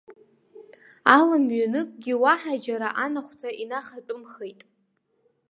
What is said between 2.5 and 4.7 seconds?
џьара анахәҭа инахатәымхеит.